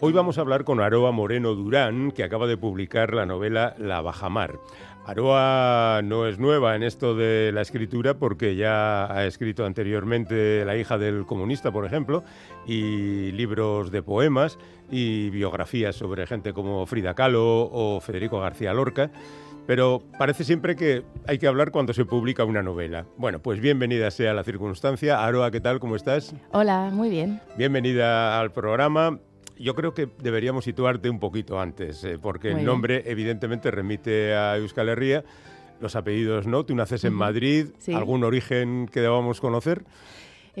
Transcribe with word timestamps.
Hoy 0.00 0.12
vamos 0.12 0.38
a 0.38 0.42
hablar 0.42 0.62
con 0.62 0.78
Aroa 0.80 1.10
Moreno 1.10 1.56
Durán, 1.56 2.12
que 2.12 2.22
acaba 2.22 2.46
de 2.46 2.56
publicar 2.56 3.14
la 3.14 3.26
novela 3.26 3.74
La 3.78 4.00
Bajamar. 4.00 4.60
Aroa 5.04 6.02
no 6.04 6.28
es 6.28 6.38
nueva 6.38 6.76
en 6.76 6.84
esto 6.84 7.16
de 7.16 7.50
la 7.50 7.62
escritura 7.62 8.14
porque 8.14 8.54
ya 8.54 9.12
ha 9.12 9.26
escrito 9.26 9.66
anteriormente 9.66 10.64
La 10.64 10.76
hija 10.76 10.98
del 10.98 11.26
comunista, 11.26 11.72
por 11.72 11.84
ejemplo, 11.84 12.22
y 12.64 13.32
libros 13.32 13.90
de 13.90 14.04
poemas 14.04 14.56
y 14.88 15.30
biografías 15.30 15.96
sobre 15.96 16.28
gente 16.28 16.52
como 16.52 16.86
Frida 16.86 17.14
Kahlo 17.14 17.68
o 17.72 18.00
Federico 18.00 18.38
García 18.38 18.72
Lorca. 18.74 19.10
Pero 19.66 20.00
parece 20.16 20.44
siempre 20.44 20.76
que 20.76 21.02
hay 21.26 21.38
que 21.38 21.48
hablar 21.48 21.72
cuando 21.72 21.92
se 21.92 22.04
publica 22.04 22.44
una 22.44 22.62
novela. 22.62 23.04
Bueno, 23.16 23.40
pues 23.40 23.58
bienvenida 23.58 24.12
sea 24.12 24.32
la 24.32 24.44
circunstancia. 24.44 25.24
Aroa, 25.24 25.50
¿qué 25.50 25.60
tal? 25.60 25.80
¿Cómo 25.80 25.96
estás? 25.96 26.36
Hola, 26.52 26.88
muy 26.92 27.10
bien. 27.10 27.40
Bienvenida 27.56 28.38
al 28.38 28.52
programa 28.52 29.18
yo 29.58 29.74
creo 29.74 29.94
que 29.94 30.08
deberíamos 30.18 30.64
situarte 30.64 31.10
un 31.10 31.18
poquito 31.18 31.60
antes, 31.60 32.04
eh, 32.04 32.18
porque 32.20 32.52
el 32.52 32.64
nombre 32.64 33.02
evidentemente 33.06 33.70
remite 33.70 34.34
a 34.34 34.56
Euskal 34.56 34.88
Herria, 34.88 35.24
los 35.80 35.96
apellidos 35.96 36.46
no. 36.46 36.64
Tú 36.64 36.74
naces 36.74 37.04
en 37.04 37.14
Madrid, 37.14 37.68
¿algún 37.94 38.24
origen 38.24 38.88
que 38.92 39.00
debamos 39.00 39.40
conocer? 39.40 39.84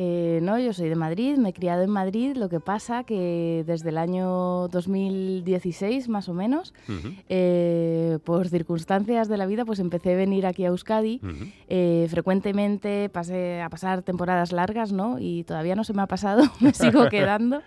Eh, 0.00 0.38
no, 0.44 0.60
yo 0.60 0.72
soy 0.72 0.88
de 0.88 0.94
Madrid, 0.94 1.38
me 1.38 1.48
he 1.48 1.52
criado 1.52 1.82
en 1.82 1.90
Madrid, 1.90 2.36
lo 2.36 2.48
que 2.48 2.60
pasa 2.60 3.02
que 3.02 3.64
desde 3.66 3.88
el 3.88 3.98
año 3.98 4.68
2016 4.68 6.08
más 6.08 6.28
o 6.28 6.34
menos, 6.34 6.72
eh, 7.28 8.20
por 8.22 8.48
circunstancias 8.48 9.26
de 9.26 9.36
la 9.36 9.46
vida, 9.46 9.64
pues 9.64 9.80
empecé 9.80 10.12
a 10.12 10.16
venir 10.16 10.46
aquí 10.46 10.64
a 10.64 10.68
Euskadi. 10.68 11.20
frecuentemente 12.08 13.08
pasé 13.08 13.60
a 13.60 13.68
pasar 13.70 14.02
temporadas 14.02 14.52
largas, 14.52 14.92
¿no? 14.92 15.18
Y 15.18 15.42
todavía 15.42 15.74
no 15.74 15.82
se 15.82 15.94
me 15.94 16.02
ha 16.02 16.06
pasado, 16.06 16.44
me 16.60 16.72
sigo 16.74 17.08
quedando. 17.10 17.62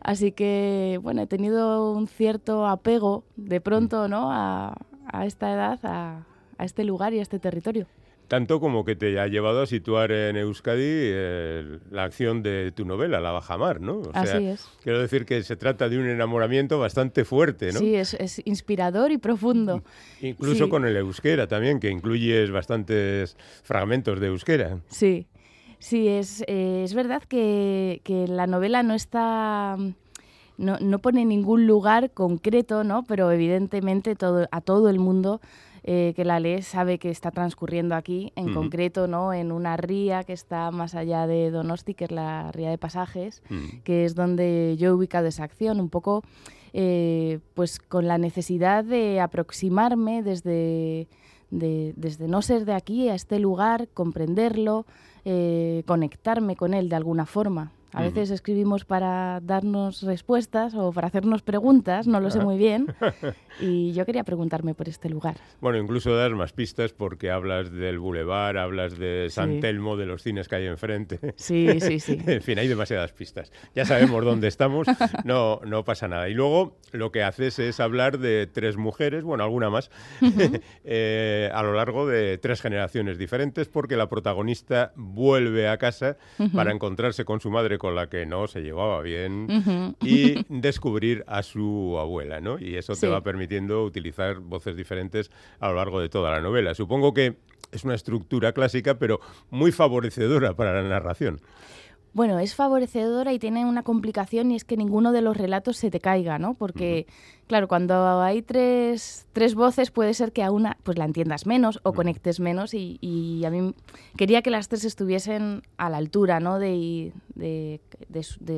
Así 0.00 0.32
que, 0.32 0.98
bueno, 1.04 1.22
he 1.22 1.28
tenido 1.28 1.92
un 1.92 2.08
cierto 2.08 2.66
apego 2.66 3.22
de 3.36 3.60
pronto, 3.60 4.08
¿no? 4.08 4.32
A, 4.32 4.74
esta 5.22 5.52
edad, 5.52 5.78
a, 5.84 6.26
este 6.58 6.82
lugar 6.82 7.14
y 7.14 7.20
a 7.20 7.22
este 7.22 7.38
territorio. 7.38 7.86
Tanto 8.30 8.60
como 8.60 8.84
que 8.84 8.94
te 8.94 9.18
ha 9.18 9.26
llevado 9.26 9.60
a 9.60 9.66
situar 9.66 10.12
en 10.12 10.36
Euskadi 10.36 10.84
eh, 10.84 11.80
la 11.90 12.04
acción 12.04 12.44
de 12.44 12.70
tu 12.70 12.84
novela, 12.84 13.18
La 13.18 13.32
Bajamar, 13.32 13.80
¿no? 13.80 14.02
Así 14.12 14.46
es. 14.46 14.68
Quiero 14.84 15.00
decir 15.00 15.26
que 15.26 15.42
se 15.42 15.56
trata 15.56 15.88
de 15.88 15.98
un 15.98 16.06
enamoramiento 16.06 16.78
bastante 16.78 17.24
fuerte, 17.24 17.72
¿no? 17.72 17.80
Sí, 17.80 17.96
es, 17.96 18.40
inspirador 18.44 19.10
y 19.10 19.18
profundo. 19.18 19.82
Incluso 20.20 20.68
con 20.68 20.86
el 20.86 20.96
euskera 20.96 21.48
también, 21.48 21.80
que 21.80 21.90
incluyes 21.90 22.52
bastantes 22.52 23.36
fragmentos 23.64 24.20
de 24.20 24.28
euskera. 24.28 24.78
Sí. 24.86 25.26
Sí, 25.80 26.06
es, 26.06 26.44
eh, 26.46 26.82
es 26.84 26.94
verdad 26.94 27.24
que, 27.24 28.00
la 28.28 28.46
novela 28.46 28.84
no 28.84 28.94
está... 28.94 29.76
No, 30.56 30.78
no, 30.78 31.00
pone 31.00 31.24
ningún 31.24 31.66
lugar 31.66 32.12
concreto, 32.12 32.84
¿no? 32.84 33.02
Pero 33.02 33.32
evidentemente 33.32 34.14
todo, 34.14 34.46
a 34.52 34.60
todo 34.60 34.88
el 34.88 35.00
mundo 35.00 35.40
eh, 35.82 36.12
que 36.14 36.24
la 36.24 36.40
lee 36.40 36.62
sabe 36.62 36.98
que 36.98 37.10
está 37.10 37.30
transcurriendo 37.30 37.94
aquí, 37.94 38.32
en 38.36 38.52
concreto, 38.52 39.06
¿no? 39.06 39.32
En 39.32 39.52
una 39.52 39.76
ría 39.76 40.24
que 40.24 40.32
está 40.32 40.70
más 40.70 40.94
allá 40.94 41.26
de 41.26 41.50
Donosti, 41.50 41.94
que 41.94 42.04
es 42.04 42.10
la 42.10 42.52
ría 42.52 42.70
de 42.70 42.78
pasajes, 42.78 43.42
que 43.84 44.04
es 44.04 44.14
donde 44.14 44.76
yo 44.78 44.90
he 44.90 44.92
ubicado 44.92 45.26
esa 45.26 45.44
acción, 45.44 45.80
un 45.80 45.88
poco, 45.88 46.22
eh, 46.72 47.40
pues 47.54 47.78
con 47.78 48.06
la 48.06 48.18
necesidad 48.18 48.84
de 48.84 49.20
aproximarme 49.20 50.22
desde, 50.22 51.08
desde 51.50 52.28
no 52.28 52.42
ser 52.42 52.64
de 52.64 52.74
aquí 52.74 53.08
a 53.08 53.14
este 53.14 53.38
lugar, 53.38 53.88
comprenderlo, 53.94 54.86
eh, 55.24 55.82
conectarme 55.86 56.56
con 56.56 56.74
él 56.74 56.88
de 56.88 56.96
alguna 56.96 57.26
forma. 57.26 57.72
A 57.92 58.02
veces 58.02 58.30
escribimos 58.30 58.84
para 58.84 59.40
darnos 59.42 60.02
respuestas 60.02 60.74
o 60.74 60.92
para 60.92 61.08
hacernos 61.08 61.42
preguntas, 61.42 62.06
no 62.06 62.20
lo 62.20 62.30
sé 62.30 62.40
muy 62.40 62.56
bien. 62.56 62.86
Y 63.60 63.92
yo 63.92 64.06
quería 64.06 64.24
preguntarme 64.24 64.74
por 64.74 64.88
este 64.88 65.10
lugar. 65.10 65.36
Bueno, 65.60 65.76
incluso 65.76 66.16
dar 66.16 66.30
más 66.34 66.52
pistas 66.54 66.92
porque 66.92 67.30
hablas 67.30 67.70
del 67.70 67.98
bulevar, 67.98 68.56
hablas 68.56 68.96
de 68.96 69.26
San 69.28 69.60
Telmo, 69.60 69.98
de 69.98 70.06
los 70.06 70.22
cines 70.22 70.48
que 70.48 70.56
hay 70.56 70.66
enfrente. 70.66 71.34
Sí, 71.36 71.78
sí, 71.80 72.00
sí. 72.00 72.18
en 72.26 72.40
fin, 72.40 72.58
hay 72.58 72.68
demasiadas 72.68 73.12
pistas. 73.12 73.52
Ya 73.74 73.84
sabemos 73.84 74.24
dónde 74.24 74.48
estamos, 74.48 74.86
no, 75.24 75.60
no 75.66 75.84
pasa 75.84 76.08
nada. 76.08 76.30
Y 76.30 76.34
luego 76.34 76.78
lo 76.92 77.12
que 77.12 77.22
haces 77.22 77.58
es 77.58 77.80
hablar 77.80 78.18
de 78.18 78.46
tres 78.46 78.78
mujeres, 78.78 79.24
bueno, 79.24 79.44
alguna 79.44 79.68
más, 79.68 79.90
eh, 80.84 81.50
a 81.52 81.62
lo 81.62 81.74
largo 81.74 82.06
de 82.06 82.38
tres 82.38 82.62
generaciones 82.62 83.18
diferentes 83.18 83.68
porque 83.68 83.96
la 83.96 84.08
protagonista 84.08 84.92
vuelve 84.96 85.68
a 85.68 85.76
casa 85.76 86.16
para 86.54 86.72
encontrarse 86.72 87.24
con 87.24 87.40
su 87.40 87.50
madre 87.50 87.78
con 87.80 87.94
la 87.94 88.10
que 88.10 88.26
no 88.26 88.46
se 88.46 88.60
llevaba 88.60 89.00
bien 89.00 89.96
y 90.02 90.44
descubrir 90.50 91.24
a 91.26 91.42
su 91.42 91.96
abuela, 91.98 92.38
¿no? 92.40 92.58
Y 92.58 92.76
eso 92.76 92.94
te 92.94 93.08
va 93.08 93.22
permitiendo 93.22 93.82
utilizar 93.82 94.38
voces 94.38 94.76
diferentes 94.76 95.30
a 95.60 95.70
lo 95.70 95.76
largo 95.76 95.98
de 95.98 96.10
toda 96.10 96.30
la 96.30 96.42
novela. 96.42 96.74
Supongo 96.74 97.14
que 97.14 97.38
es 97.72 97.82
una 97.84 97.94
estructura 97.94 98.52
clásica, 98.52 98.98
pero 98.98 99.20
muy 99.48 99.72
favorecedora 99.72 100.54
para 100.54 100.82
la 100.82 100.86
narración. 100.86 101.40
Bueno, 102.12 102.40
es 102.40 102.56
favorecedora 102.56 103.32
y 103.32 103.38
tiene 103.38 103.64
una 103.64 103.84
complicación 103.84 104.50
y 104.50 104.56
es 104.56 104.64
que 104.64 104.76
ninguno 104.76 105.12
de 105.12 105.22
los 105.22 105.36
relatos 105.36 105.76
se 105.76 105.90
te 105.90 106.00
caiga, 106.00 106.38
¿no? 106.38 106.54
Porque, 106.54 107.06
claro, 107.46 107.68
cuando 107.68 108.20
hay 108.20 108.42
tres, 108.42 109.26
tres, 109.32 109.54
voces 109.54 109.92
puede 109.92 110.12
ser 110.14 110.32
que 110.32 110.42
a 110.42 110.50
una 110.50 110.76
pues 110.82 110.98
la 110.98 111.04
entiendas 111.04 111.46
menos 111.46 111.78
o 111.84 111.92
conectes 111.92 112.40
menos 112.40 112.74
y, 112.74 113.42
a 113.44 113.50
mí 113.50 113.74
quería 114.16 114.42
que 114.42 114.50
las 114.50 114.68
tres 114.68 114.84
estuviesen 114.84 115.62
a 115.76 115.88
la 115.88 115.98
altura, 115.98 116.40
¿no? 116.40 116.58
De, 116.58 117.12
de, 117.36 117.80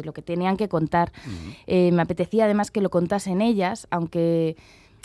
lo 0.03 0.13
que 0.15 0.23
tenían 0.23 0.57
que 0.57 0.69
contar. 0.69 1.13
Eh, 1.67 1.93
me 1.93 2.03
apetecía 2.03 2.47
además 2.47 2.71
que 2.71 2.81
lo 2.81 2.89
contasen 2.89 3.43
ellas, 3.43 3.87
aunque 3.91 4.57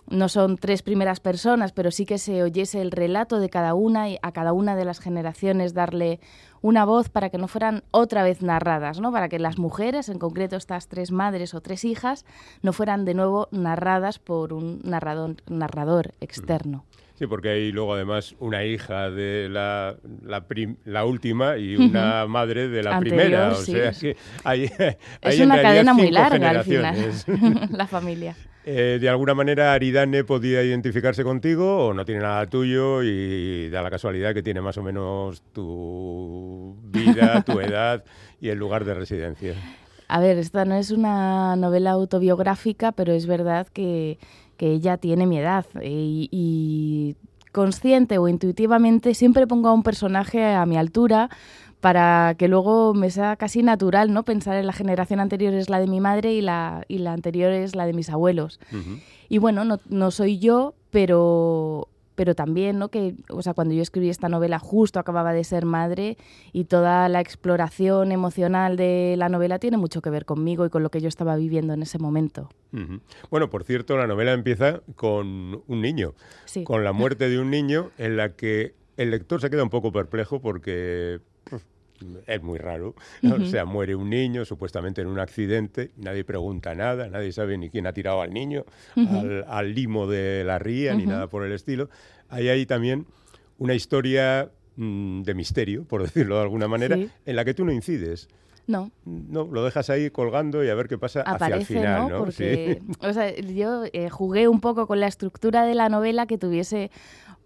no 0.09 0.29
son 0.29 0.57
tres 0.57 0.81
primeras 0.81 1.19
personas, 1.19 1.71
pero 1.71 1.91
sí 1.91 2.05
que 2.05 2.17
se 2.17 2.43
oyese 2.43 2.81
el 2.81 2.91
relato 2.91 3.39
de 3.39 3.49
cada 3.49 3.73
una 3.73 4.09
y 4.09 4.17
a 4.21 4.31
cada 4.31 4.53
una 4.53 4.75
de 4.75 4.85
las 4.85 4.99
generaciones 4.99 5.73
darle 5.73 6.19
una 6.61 6.85
voz 6.85 7.09
para 7.09 7.29
que 7.29 7.37
no 7.37 7.47
fueran 7.47 7.83
otra 7.91 8.23
vez 8.23 8.41
narradas, 8.41 8.99
¿no? 8.99 9.11
Para 9.11 9.29
que 9.29 9.39
las 9.39 9.57
mujeres, 9.57 10.09
en 10.09 10.19
concreto 10.19 10.55
estas 10.55 10.87
tres 10.87 11.11
madres 11.11 11.53
o 11.53 11.61
tres 11.61 11.85
hijas, 11.85 12.25
no 12.61 12.73
fueran 12.73 13.05
de 13.05 13.13
nuevo 13.13 13.47
narradas 13.51 14.19
por 14.19 14.53
un 14.53 14.81
narrador, 14.83 15.35
narrador 15.47 16.13
externo. 16.19 16.85
Sí, 17.15 17.25
porque 17.25 17.49
hay 17.49 17.71
luego 17.71 17.95
además 17.95 18.35
una 18.39 18.63
hija 18.63 19.09
de 19.09 19.49
la, 19.49 19.95
la, 20.85 21.05
última 21.05 21.57
y 21.57 21.75
una 21.75 22.27
madre 22.27 22.67
de 22.67 22.83
la 22.83 22.99
primera. 22.99 23.53
O 23.53 23.55
sea 23.55 23.91
que 23.91 24.15
hay, 24.43 24.69
es 25.21 25.39
una 25.39 25.59
cadena 25.59 25.93
muy 25.93 26.11
larga 26.11 26.51
al 26.51 26.63
final, 26.63 27.11
la 27.71 27.87
familia. 27.87 28.35
Eh, 28.69 28.97
¿De 28.99 29.07
alguna 29.07 29.33
manera 29.33 29.71
Aridane 29.71 30.25
podía 30.25 30.61
identificarse 30.61 31.23
contigo 31.23 31.87
o 31.87 31.93
no 31.93 32.03
tiene 32.03 32.19
nada 32.19 32.45
tuyo 32.47 33.01
y 33.01 33.69
da 33.69 33.81
la 33.81 33.89
casualidad 33.89 34.33
que 34.33 34.43
tiene 34.43 34.59
más 34.59 34.77
o 34.77 34.83
menos 34.83 35.41
tu 35.53 36.75
vida, 36.83 37.43
tu 37.43 37.59
edad 37.61 38.03
y 38.41 38.49
el 38.49 38.59
lugar 38.59 38.83
de 38.83 38.93
residencia? 38.93 39.53
A 40.09 40.19
ver, 40.19 40.37
esta 40.37 40.65
no 40.65 40.75
es 40.75 40.91
una 40.91 41.55
novela 41.55 41.91
autobiográfica, 41.91 42.91
pero 42.91 43.13
es 43.13 43.25
verdad 43.25 43.67
que, 43.71 44.19
ella 44.59 44.97
tiene 44.97 45.27
mi 45.27 45.39
edad 45.39 45.65
y, 45.81 46.27
y 46.29 47.15
consciente 47.53 48.17
o 48.17 48.27
intuitivamente 48.27 49.13
siempre 49.13 49.47
pongo 49.47 49.69
a 49.69 49.73
un 49.73 49.83
personaje 49.83 50.43
a 50.43 50.65
mi 50.65 50.75
altura 50.75 51.29
para 51.81 52.35
que 52.37 52.47
luego 52.47 52.93
me 52.93 53.11
sea 53.11 53.35
casi 53.35 53.61
natural 53.61 54.11
no 54.11 54.23
pensar 54.23 54.57
en 54.57 54.65
la 54.65 54.73
generación 54.73 55.19
anterior 55.19 55.53
es 55.53 55.69
la 55.69 55.79
de 55.79 55.87
mi 55.87 55.99
madre 56.01 56.33
y 56.33 56.41
la, 56.41 56.83
y 56.87 56.99
la 56.99 57.13
anterior 57.13 57.51
es 57.51 57.75
la 57.75 57.85
de 57.85 57.93
mis 57.93 58.09
abuelos. 58.09 58.59
Y 59.29 59.37
bueno, 59.37 59.63
no, 59.63 59.79
no, 59.89 60.11
soy 60.11 60.39
yo, 60.39 60.73
pero, 60.89 61.89
pero 62.15 62.33
también, 62.33 62.79
¿no? 62.79 62.89
Que, 62.89 63.15
o 63.29 63.43
sea, 63.43 63.53
cuando 63.53 63.75
yo 63.75 63.81
escribí 63.83 64.09
esta 64.09 64.27
novela 64.27 64.57
justo 64.57 64.99
acababa 64.99 65.33
de 65.33 65.43
ser 65.43 65.65
madre 65.65 66.17
y 66.51 66.63
toda 66.65 67.09
la 67.09 67.21
exploración 67.21 68.11
emocional 68.11 68.75
de 68.75 69.15
la 69.17 69.29
novela 69.29 69.59
tiene 69.59 69.77
mucho 69.77 70.01
que 70.01 70.09
ver 70.09 70.25
conmigo 70.25 70.65
y 70.65 70.69
con 70.69 70.81
lo 70.81 70.89
que 70.89 70.99
yo 70.99 71.07
estaba 71.07 71.35
viviendo 71.35 71.73
en 71.73 71.83
ese 71.83 71.99
momento. 71.99 72.49
Bueno, 73.29 73.49
por 73.49 73.63
cierto, 73.63 73.97
la 73.97 74.07
novela 74.07 74.33
empieza 74.33 74.81
con 74.95 75.61
un 75.67 75.81
niño, 75.81 76.15
con 76.63 76.83
la 76.83 76.91
muerte 76.91 77.29
de 77.29 77.39
un 77.39 77.51
niño 77.51 77.91
en 77.97 78.17
la 78.17 78.35
que 78.35 78.73
el 78.97 79.11
lector 79.11 79.39
se 79.41 79.49
queda 79.51 79.63
un 79.63 79.69
poco 79.69 79.91
perplejo 79.91 80.41
porque 80.41 81.19
es 82.27 82.41
muy 82.41 82.57
raro. 82.57 82.95
O 83.23 83.45
sea, 83.45 83.65
muere 83.65 83.95
un 83.95 84.09
niño 84.09 84.45
supuestamente 84.45 85.01
en 85.01 85.07
un 85.07 85.19
accidente, 85.19 85.91
nadie 85.97 86.23
pregunta 86.23 86.75
nada, 86.75 87.09
nadie 87.09 87.31
sabe 87.31 87.57
ni 87.57 87.69
quién 87.69 87.87
ha 87.87 87.93
tirado 87.93 88.21
al 88.21 88.33
niño, 88.33 88.65
al, 89.47 89.73
limo 89.73 90.07
de 90.07 90.43
la 90.43 90.59
ría, 90.59 90.93
ni 90.95 91.05
nada 91.05 91.27
por 91.27 91.45
el 91.45 91.51
estilo. 91.51 91.89
Ahí 92.29 92.49
hay 92.49 92.65
también 92.65 93.05
una 93.57 93.73
historia 93.73 94.51
mm, 94.75 95.23
de 95.23 95.33
misterio, 95.33 95.83
por 95.85 96.03
decirlo 96.03 96.35
de 96.35 96.41
alguna 96.41 96.67
manera, 96.67 96.97
en 96.97 97.35
la 97.35 97.45
que 97.45 97.53
tú 97.53 97.65
no 97.65 97.71
incides. 97.71 98.27
No. 98.67 98.91
No, 99.05 99.45
lo 99.45 99.63
dejas 99.63 99.89
ahí 99.89 100.09
colgando 100.09 100.63
y 100.63 100.69
a 100.69 100.75
ver 100.75 100.87
qué 100.87 100.97
pasa 100.97 101.21
hacia 101.21 101.55
el 101.55 101.65
final, 101.65 102.09
¿no? 102.09 102.19
Porque, 102.19 102.81
o 102.99 103.13
sea, 103.13 103.33
yo 103.35 103.85
eh, 103.93 104.09
jugué 104.09 104.47
un 104.47 104.59
poco 104.59 104.87
con 104.87 104.99
la 104.99 105.07
estructura 105.07 105.65
de 105.65 105.73
la 105.73 105.87
novela 105.87 106.27
que 106.27 106.37
tuviese 106.37 106.91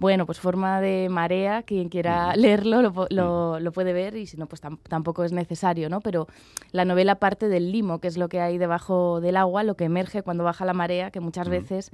bueno, 0.02 0.26
pues 0.26 0.40
forma 0.40 0.82
de 0.82 1.10
marea, 1.10 1.62
quien 1.62 1.88
quiera 1.88 2.36
leerlo 2.36 2.82
lo, 2.82 3.72
puede 3.72 3.94
ver 3.94 4.16
y 4.16 4.26
si 4.26 4.36
no, 4.36 4.48
pues 4.48 4.60
tampoco 4.90 5.24
es 5.24 5.32
necesario, 5.32 5.90
¿no? 5.90 6.02
Pero 6.02 6.26
la 6.72 6.86
novela 6.86 7.20
parte 7.20 7.48
del 7.50 7.72
limo, 7.72 8.00
que 8.00 8.08
es 8.08 8.18
lo 8.18 8.28
que 8.28 8.42
hay 8.42 8.58
debajo 8.58 9.22
del 9.22 9.38
agua, 9.38 9.62
lo 9.62 9.76
que 9.76 9.84
emerge 9.84 10.24
cuando 10.24 10.44
baja 10.44 10.66
la 10.66 10.74
marea, 10.74 11.12
que 11.12 11.20
muchas 11.20 11.50
veces... 11.50 11.92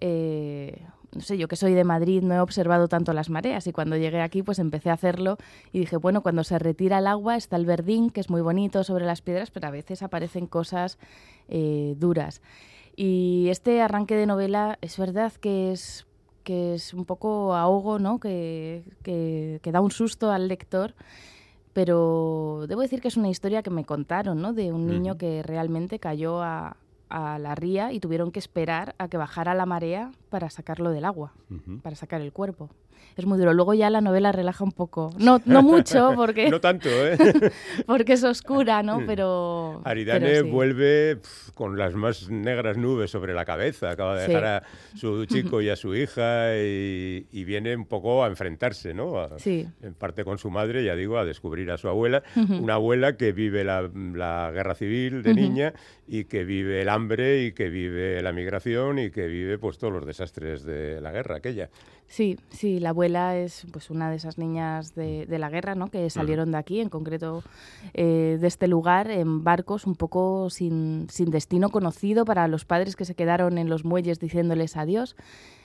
Eh, 0.00 0.82
no 1.14 1.20
sé, 1.22 1.38
yo 1.38 1.48
que 1.48 1.56
soy 1.56 1.74
de 1.74 1.84
Madrid 1.84 2.22
no 2.22 2.34
he 2.34 2.40
observado 2.40 2.88
tanto 2.88 3.12
las 3.12 3.30
mareas 3.30 3.66
y 3.66 3.72
cuando 3.72 3.96
llegué 3.96 4.20
aquí 4.20 4.42
pues 4.42 4.58
empecé 4.58 4.90
a 4.90 4.94
hacerlo 4.94 5.38
y 5.72 5.80
dije, 5.80 5.96
bueno, 5.96 6.22
cuando 6.22 6.44
se 6.44 6.58
retira 6.58 6.98
el 6.98 7.06
agua 7.06 7.36
está 7.36 7.56
el 7.56 7.64
verdín, 7.64 8.10
que 8.10 8.20
es 8.20 8.30
muy 8.30 8.42
bonito 8.42 8.84
sobre 8.84 9.06
las 9.06 9.22
piedras, 9.22 9.50
pero 9.50 9.68
a 9.68 9.70
veces 9.70 10.02
aparecen 10.02 10.46
cosas 10.46 10.98
eh, 11.48 11.94
duras. 11.98 12.42
Y 12.94 13.46
este 13.48 13.80
arranque 13.80 14.16
de 14.16 14.26
novela 14.26 14.78
es 14.82 14.98
verdad 14.98 15.32
que 15.32 15.72
es 15.72 16.04
que 16.42 16.74
es 16.74 16.94
un 16.94 17.04
poco 17.04 17.54
ahogo, 17.54 17.98
¿no? 17.98 18.18
Que, 18.20 18.82
que, 19.02 19.60
da 19.70 19.82
un 19.82 19.90
susto 19.90 20.30
al 20.30 20.48
lector. 20.48 20.94
Pero 21.74 22.64
debo 22.66 22.80
decir 22.80 23.02
que 23.02 23.08
es 23.08 23.18
una 23.18 23.28
historia 23.28 23.62
que 23.62 23.68
me 23.68 23.84
contaron, 23.84 24.40
¿no? 24.40 24.54
De 24.54 24.72
un 24.72 24.86
niño 24.86 25.18
que 25.18 25.42
realmente 25.42 25.98
cayó 25.98 26.42
a, 26.42 26.78
a 27.10 27.38
la 27.38 27.54
ría 27.54 27.92
y 27.92 28.00
tuvieron 28.00 28.32
que 28.32 28.38
esperar 28.38 28.94
a 28.98 29.08
que 29.08 29.16
bajara 29.16 29.54
la 29.54 29.66
marea 29.66 30.12
para 30.30 30.50
sacarlo 30.50 30.90
del 30.90 31.04
agua, 31.04 31.32
para 31.82 31.96
sacar 31.96 32.20
el 32.20 32.32
cuerpo 32.32 32.70
es 33.16 33.26
muy 33.26 33.38
duro. 33.38 33.52
Luego 33.52 33.74
ya 33.74 33.90
la 33.90 34.00
novela 34.00 34.32
relaja 34.32 34.64
un 34.64 34.72
poco. 34.72 35.14
No, 35.18 35.40
no 35.44 35.62
mucho, 35.62 36.12
porque... 36.16 36.48
no 36.48 36.60
tanto, 36.60 36.88
¿eh? 36.88 37.16
porque 37.86 38.14
es 38.14 38.24
oscura, 38.24 38.82
¿no? 38.82 39.02
Pero... 39.06 39.80
Aridane 39.84 40.42
vuelve 40.42 41.18
con 41.54 41.78
las 41.78 41.94
más 41.94 42.30
negras 42.30 42.76
nubes 42.76 43.10
sobre 43.10 43.34
la 43.34 43.44
cabeza. 43.44 43.90
Acaba 43.90 44.16
de 44.16 44.28
dejar 44.28 44.44
a 44.44 44.62
su 44.94 45.24
chico 45.26 45.60
y 45.60 45.68
a 45.68 45.76
su 45.76 45.94
hija 45.94 46.56
y, 46.56 47.26
viene 47.48 47.74
un 47.74 47.86
poco 47.86 48.22
a 48.22 48.26
enfrentarse, 48.26 48.92
¿no? 48.92 49.26
sí. 49.38 49.66
En 49.82 49.94
parte 49.94 50.22
con 50.22 50.36
su 50.36 50.50
madre, 50.50 50.84
ya 50.84 50.94
digo, 50.94 51.16
a 51.16 51.24
descubrir 51.24 51.70
a 51.70 51.78
su 51.78 51.88
abuela. 51.88 52.22
Una 52.36 52.74
abuela 52.74 53.16
que 53.16 53.32
vive 53.32 53.64
la, 53.64 53.88
la 54.14 54.50
guerra 54.52 54.74
civil 54.74 55.22
de 55.22 55.32
niña 55.32 55.72
y 56.06 56.24
que 56.24 56.44
vive 56.44 56.82
el 56.82 56.88
hambre 56.88 57.44
y 57.44 57.52
que 57.52 57.68
vive 57.68 58.20
la 58.22 58.32
migración 58.32 58.98
y 58.98 59.10
que 59.10 59.26
vive 59.26 59.58
pues 59.58 59.78
todos 59.78 59.92
los 59.92 60.06
desastres 60.06 60.64
de 60.64 61.00
la 61.00 61.12
guerra 61.12 61.36
aquella. 61.36 61.70
Sí, 62.06 62.38
sí, 62.48 62.80
la 62.80 62.87
abuela 62.88 63.36
es 63.36 63.66
pues 63.72 63.90
una 63.90 64.10
de 64.10 64.16
esas 64.16 64.38
niñas 64.38 64.94
de, 64.94 65.26
la 65.28 65.50
guerra, 65.50 65.74
¿no? 65.74 65.90
Que 65.90 66.10
salieron 66.10 66.52
de 66.52 66.58
aquí, 66.58 66.80
en 66.80 66.88
concreto 66.88 67.42
eh, 67.94 68.38
de 68.40 68.46
este 68.46 68.68
lugar, 68.68 69.10
en 69.10 69.44
barcos 69.44 69.86
un 69.86 69.94
poco 69.94 70.50
sin, 70.50 71.06
sin, 71.10 71.30
destino 71.30 71.70
conocido 71.70 72.24
para 72.24 72.48
los 72.48 72.64
padres 72.64 72.96
que 72.96 73.04
se 73.04 73.14
quedaron 73.14 73.58
en 73.58 73.68
los 73.68 73.84
muelles 73.84 74.18
diciéndoles 74.18 74.76
adiós. 74.76 75.16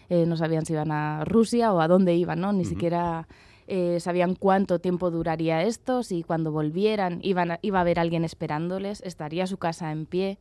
Eh, 0.09 0.25
no 0.25 0.37
sabían 0.37 0.65
si 0.65 0.73
iban 0.73 0.91
a 0.91 1.23
Rusia 1.25 1.73
o 1.73 1.79
a 1.79 1.87
dónde 1.87 2.15
iban, 2.15 2.39
¿no? 2.39 2.53
Ni 2.53 2.65
siquiera 2.65 3.27
eh, 3.67 3.99
sabían 3.99 4.35
cuánto 4.35 4.79
tiempo 4.79 5.09
duraría 5.09 5.63
esto, 5.63 6.03
si 6.03 6.23
cuando 6.23 6.51
volvieran 6.51 7.19
iban 7.23 7.57
iba 7.61 7.77
a 7.79 7.81
haber 7.81 7.99
alguien 7.99 8.25
esperándoles, 8.25 9.01
estaría 9.01 9.47
su 9.47 9.57
casa 9.57 9.91
en 9.91 10.05
pie. 10.05 10.37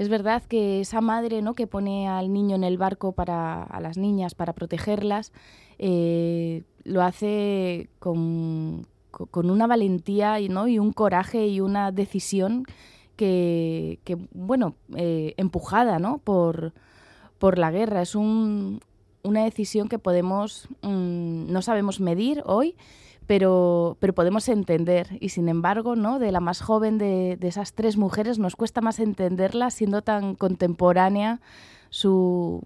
Es 0.00 0.08
verdad 0.08 0.42
que 0.42 0.80
esa 0.80 1.02
madre 1.02 1.42
¿no? 1.42 1.52
que 1.52 1.66
pone 1.66 2.08
al 2.08 2.32
niño 2.32 2.56
en 2.56 2.64
el 2.64 2.78
barco 2.78 3.12
para 3.12 3.62
a 3.64 3.80
las 3.80 3.98
niñas 3.98 4.34
para 4.34 4.54
protegerlas, 4.54 5.30
eh, 5.78 6.62
lo 6.84 7.02
hace 7.02 7.90
con, 7.98 8.86
una 9.34 9.66
valentía 9.66 10.40
y, 10.40 10.48
¿no? 10.48 10.68
y 10.68 10.78
un 10.78 10.94
coraje 10.94 11.48
y 11.48 11.60
una 11.60 11.92
decisión 11.92 12.64
que, 13.14 13.98
bueno, 14.32 14.74
eh, 14.96 15.34
empujada 15.36 15.98
¿no? 15.98 16.16
por, 16.16 16.72
por 17.38 17.58
la 17.58 17.70
guerra. 17.70 18.00
Es 18.00 18.14
un, 18.14 18.80
una 19.22 19.44
decisión 19.44 19.90
que 19.90 19.98
podemos, 19.98 20.66
mm, 20.80 21.52
no 21.52 21.60
sabemos 21.60 22.00
medir 22.00 22.42
hoy, 22.46 22.74
pero, 23.30 23.96
pero 24.00 24.12
podemos 24.12 24.48
entender. 24.48 25.06
Y 25.20 25.28
sin 25.28 25.48
embargo, 25.48 25.94
¿no? 25.94 26.18
de 26.18 26.32
la 26.32 26.40
más 26.40 26.60
joven 26.60 26.98
de, 26.98 27.38
esas 27.42 27.74
tres 27.74 27.96
mujeres, 27.96 28.40
nos 28.40 28.56
cuesta 28.56 28.80
más 28.80 28.98
entenderla 28.98 29.70
siendo 29.70 30.02
tan 30.02 30.34
contemporánea 30.34 31.40
su, 31.90 32.60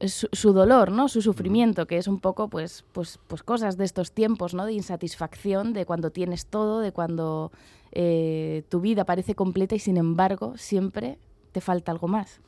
su, 0.00 0.52
dolor, 0.52 0.90
¿no? 0.90 1.06
su 1.06 1.22
sufrimiento, 1.22 1.86
que 1.86 1.98
es 1.98 2.08
un 2.08 2.18
poco 2.18 2.48
pues, 2.48 2.84
pues, 2.90 3.20
pues 3.28 3.44
cosas 3.44 3.76
de 3.76 3.84
estos 3.84 4.10
tiempos, 4.10 4.54
¿no? 4.54 4.66
de 4.66 4.72
insatisfacción, 4.72 5.72
de 5.72 5.86
cuando 5.86 6.10
tienes 6.10 6.46
todo, 6.46 6.80
de 6.80 6.90
cuando 6.90 7.52
eh, 7.92 8.64
tu 8.68 8.80
vida 8.80 9.04
parece 9.04 9.36
completa 9.36 9.76
y 9.76 9.78
sin 9.78 9.98
embargo 9.98 10.54
siempre 10.56 11.16
te 11.52 11.60
falta 11.60 11.92
algo 11.92 12.08
más. 12.08 12.40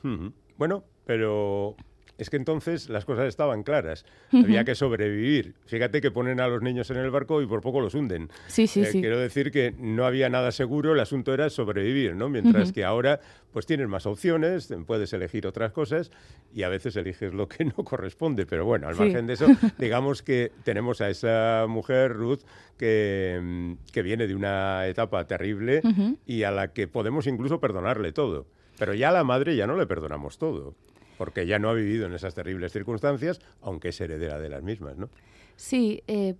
Bueno, 0.58 0.82
pero 1.06 1.76
es 2.20 2.28
que 2.28 2.36
entonces 2.36 2.90
las 2.90 3.06
cosas 3.06 3.28
estaban 3.28 3.62
claras. 3.62 4.04
Había 4.30 4.62
que 4.64 4.74
sobrevivir. 4.74 5.54
Fíjate 5.64 6.02
que 6.02 6.10
ponen 6.10 6.38
a 6.38 6.48
los 6.48 6.60
niños 6.60 6.90
en 6.90 6.98
el 6.98 7.10
barco 7.10 7.40
y 7.40 7.46
por 7.46 7.62
poco 7.62 7.80
los 7.80 7.94
hunden. 7.94 8.28
Sí, 8.46 8.66
sí, 8.66 8.82
eh, 8.82 8.86
sí. 8.86 9.00
Quiero 9.00 9.18
decir 9.18 9.50
que 9.50 9.74
no 9.78 10.04
había 10.04 10.28
nada 10.28 10.52
seguro, 10.52 10.92
el 10.92 11.00
asunto 11.00 11.32
era 11.32 11.48
sobrevivir, 11.48 12.14
¿no? 12.14 12.28
Mientras 12.28 12.72
que 12.72 12.84
ahora 12.84 13.20
pues 13.52 13.64
tienes 13.64 13.88
más 13.88 14.04
opciones, 14.04 14.72
puedes 14.86 15.12
elegir 15.14 15.46
otras 15.46 15.72
cosas 15.72 16.12
y 16.54 16.62
a 16.62 16.68
veces 16.68 16.94
eliges 16.96 17.32
lo 17.32 17.48
que 17.48 17.64
no 17.76 17.84
corresponde. 17.84 18.44
Pero 18.44 18.66
bueno, 18.66 18.86
al 18.86 18.96
margen 18.96 19.26
de 19.26 19.32
eso, 19.32 19.46
digamos 19.78 20.22
que 20.22 20.52
tenemos 20.62 21.00
a 21.00 21.08
esa 21.08 21.64
mujer, 21.70 22.12
Ruth, 22.12 22.40
que, 22.76 23.40
mm, 23.42 23.72
que 23.92 24.02
viene 24.02 24.26
de 24.26 24.34
una 24.34 24.86
etapa 24.88 25.26
terrible 25.26 25.80
y 26.26 26.42
a 26.42 26.50
la 26.50 26.74
que 26.74 26.86
podemos 26.86 27.26
incluso 27.26 27.60
perdonarle 27.60 28.12
todo. 28.12 28.46
Pero 28.78 28.92
ya 28.92 29.08
a 29.08 29.12
la 29.12 29.24
madre 29.24 29.56
ya 29.56 29.66
no 29.66 29.76
le 29.76 29.86
perdonamos 29.86 30.36
todo 30.36 30.74
porque 31.20 31.46
ya 31.46 31.58
no 31.58 31.68
ha 31.68 31.74
vivido 31.74 32.06
en 32.06 32.14
esas 32.14 32.34
terribles 32.34 32.72
circunstancias, 32.72 33.40
aunque 33.60 33.90
es 33.90 34.00
heredera 34.00 34.38
de 34.38 34.48
las 34.48 34.62
mismas, 34.62 34.96
¿no? 34.96 35.10
Sí, 35.54 36.02
eh, 36.06 36.34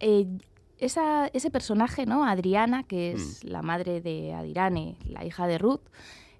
eh, 0.00 0.26
ese 0.80 1.50
personaje, 1.52 2.04
¿no? 2.04 2.24
Adriana, 2.24 2.82
que 2.82 3.12
es 3.12 3.44
mm. 3.44 3.48
la 3.48 3.62
madre 3.62 4.00
de 4.00 4.34
Adirane, 4.34 4.96
la 5.08 5.24
hija 5.24 5.46
de 5.46 5.56
Ruth, 5.56 5.82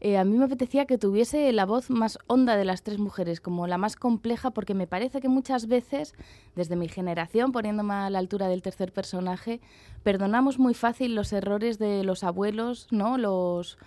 eh, 0.01 0.19
a 0.19 0.25
mí 0.25 0.37
me 0.37 0.47
apetecía 0.47 0.87
que 0.87 0.99
tuviese 0.99 1.53
la 1.53 1.65
voz 1.65 1.89
más 1.89 2.19
honda 2.27 2.57
de 2.57 2.65
las 2.65 2.83
tres 2.83 2.99
mujeres, 2.99 3.41
como 3.41 3.69
la 3.69 3.79
más 3.79 3.95
compleja, 3.95 4.51
porque 4.51 4.75
me 4.75 4.89
parece 4.89 5.21
que 5.21 5.29
muchas 5.29 5.69
veces, 5.69 6.17
desde 6.57 6.75
mi 6.75 6.89
generación, 6.89 7.53
poniéndome 7.53 7.95
a 7.95 8.11
la 8.11 8.19
altura 8.19 8.49
del 8.49 8.63
tercer 8.63 8.93
personaje, 8.93 9.61
perdonamos 10.03 10.59
muy 10.59 10.75
fácil 10.75 11.15
los 11.15 11.33
errores 11.33 11.79
de 11.79 12.03
los 12.03 12.25
abuelos, 12.25 12.89
¿no? 12.91 13.19
Los 13.19 13.79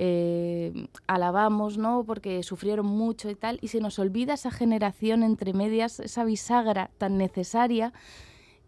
eh, 0.00 0.86
alabamos, 1.08 1.76
¿no? 1.76 2.04
Porque 2.04 2.44
sufrieron 2.44 2.86
mucho 2.86 3.28
y 3.30 3.34
tal, 3.34 3.58
y 3.60 3.68
se 3.68 3.80
nos 3.80 3.98
olvida 3.98 4.34
esa 4.34 4.52
generación 4.52 5.24
entre 5.24 5.52
medias, 5.52 5.98
esa 5.98 6.24
bisagra 6.24 6.90
tan 6.98 7.18
necesaria 7.18 7.92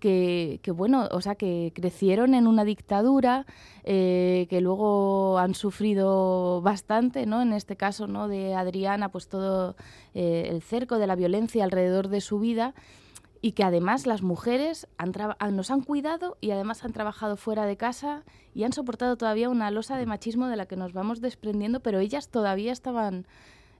que, 0.00 0.73
bueno, 0.75 1.09
o 1.12 1.21
sea, 1.21 1.35
que 1.35 1.73
crecieron 1.75 2.35
en 2.35 2.47
una 2.47 2.65
dictadura, 2.65 3.47
eh, 3.85 4.46
que 4.51 4.60
luego 4.60 5.39
han 5.39 5.55
sufrido 5.55 6.63
bastante, 6.63 7.27
¿no? 7.27 7.43
En 7.43 7.53
este 7.53 7.77
caso, 7.77 8.06
¿no? 8.06 8.27
De 8.27 8.55
Adriana, 8.55 9.10
pues 9.10 9.29
todo 9.29 9.77
eh, 10.15 10.49
el 10.51 10.63
cerco 10.63 10.99
de 10.99 11.06
la 11.06 11.15
violencia 11.15 11.63
alrededor 11.63 12.08
de 12.08 12.22
su 12.22 12.41
vida 12.41 12.75
y 13.43 13.53
que 13.53 13.65
además 13.65 14.06
las 14.06 14.23
mujeres 14.23 14.87
nos 15.53 15.70
han 15.70 15.81
cuidado 15.81 16.37
y 16.41 16.51
además 16.51 16.85
han 16.85 16.93
trabajado 16.93 17.37
fuera 17.37 17.65
de 17.65 17.77
casa 17.77 18.25
y 18.55 18.65
han 18.65 18.73
soportado 18.73 19.17
todavía 19.17 19.49
una 19.49 19.70
losa 19.70 19.97
de 19.97 20.06
machismo 20.06 20.49
de 20.49 20.56
la 20.56 20.67
que 20.67 20.77
nos 20.77 20.93
vamos 20.93 21.20
desprendiendo, 21.20 21.81
pero 21.81 22.01
ellas 22.01 22.29
todavía 22.29 22.70
estaban, 22.70 23.27